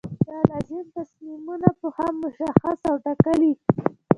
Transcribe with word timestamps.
دا 0.27 0.37
لازم 0.49 0.83
تصمیمونه 0.95 1.69
هم 1.97 2.13
مشخص 2.23 2.79
او 2.89 2.95
ټاکي. 3.03 3.51